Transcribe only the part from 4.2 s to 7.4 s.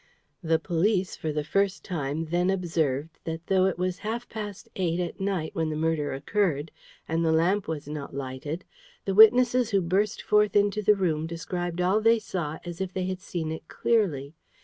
past eight at night when the murder occurred, and the